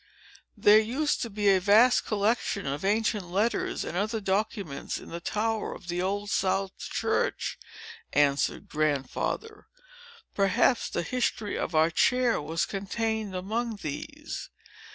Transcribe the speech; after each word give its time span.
"There 0.57 0.79
used 0.79 1.21
to 1.21 1.29
be 1.29 1.49
a 1.49 1.59
vast 1.59 2.07
collection 2.07 2.65
of 2.65 2.83
ancient 2.83 3.27
letters 3.29 3.85
and 3.85 3.95
other 3.95 4.19
documents, 4.19 4.97
in 4.97 5.09
the 5.09 5.19
tower 5.19 5.75
of 5.75 5.89
the 5.89 6.01
old 6.01 6.31
South 6.31 6.75
Church," 6.79 7.59
answered 8.11 8.67
Grandfather. 8.67 9.67
"Perhaps 10.33 10.89
the 10.89 11.03
history 11.03 11.55
of 11.55 11.75
our 11.75 11.91
chair 11.91 12.41
was 12.41 12.65
contained 12.65 13.35
among 13.35 13.75
these. 13.83 14.49